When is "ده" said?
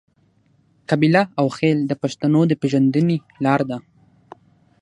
3.69-3.77